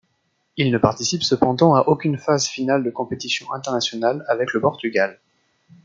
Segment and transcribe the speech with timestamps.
[0.57, 5.19] Il ne participe cependant à aucune phase finale de compétition internationale avec le Portugal.